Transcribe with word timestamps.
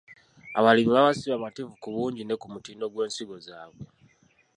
Abalimi 0.57 0.91
baba 0.95 1.11
sibamativu 1.19 1.73
ku 1.81 1.87
bungi 1.95 2.21
ne 2.23 2.35
ku 2.41 2.47
mutindo 2.53 2.85
gw’ensigo 2.93 3.35
zaabwe. 3.47 3.83